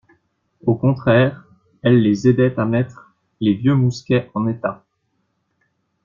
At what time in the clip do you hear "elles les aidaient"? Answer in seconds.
1.83-2.57